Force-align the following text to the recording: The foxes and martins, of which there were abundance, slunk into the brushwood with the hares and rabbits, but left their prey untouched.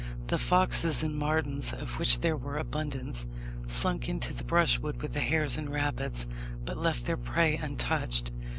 The 0.29 0.39
foxes 0.39 1.03
and 1.03 1.15
martins, 1.15 1.73
of 1.73 1.99
which 1.99 2.21
there 2.21 2.35
were 2.35 2.57
abundance, 2.57 3.27
slunk 3.67 4.09
into 4.09 4.33
the 4.33 4.43
brushwood 4.43 4.99
with 4.99 5.13
the 5.13 5.19
hares 5.19 5.59
and 5.59 5.69
rabbits, 5.69 6.25
but 6.65 6.75
left 6.79 7.05
their 7.05 7.17
prey 7.17 7.55
untouched. 7.57 8.31